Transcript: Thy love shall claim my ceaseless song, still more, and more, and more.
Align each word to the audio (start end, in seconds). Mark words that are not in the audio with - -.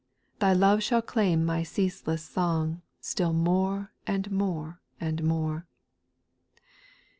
Thy 0.39 0.51
love 0.53 0.81
shall 0.81 1.03
claim 1.03 1.45
my 1.45 1.61
ceaseless 1.61 2.23
song, 2.23 2.81
still 3.01 3.33
more, 3.33 3.91
and 4.07 4.31
more, 4.31 4.81
and 4.99 5.23
more. 5.23 5.67